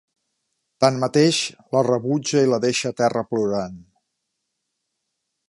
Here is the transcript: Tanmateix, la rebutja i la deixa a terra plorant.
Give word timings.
Tanmateix, 0.85 1.41
la 1.77 1.83
rebutja 1.89 2.43
i 2.47 2.49
la 2.55 2.59
deixa 2.65 2.93
a 2.95 2.97
terra 3.03 3.25
plorant. 3.35 3.79